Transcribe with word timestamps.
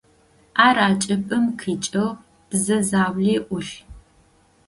Ар 0.65 0.77
ӏэкӏыбым 0.87 1.45
къикӏыгъ, 1.59 2.07
бзэ 2.49 2.77
заули 2.89 3.35
ӏулъ. 3.45 3.73